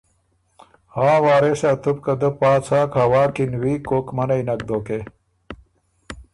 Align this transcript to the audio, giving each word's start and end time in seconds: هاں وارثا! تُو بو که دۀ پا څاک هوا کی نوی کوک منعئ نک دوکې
هاں 0.95 1.17
وارثا! 1.25 1.71
تُو 1.81 1.91
بو 1.95 2.01
که 2.03 2.13
دۀ 2.21 2.29
پا 2.39 2.51
څاک 2.67 2.89
هوا 3.01 3.23
کی 3.35 3.43
نوی 3.53 3.73
کوک 3.87 4.07
منعئ 4.17 4.41
نک 4.47 4.61
دوکې 4.67 4.99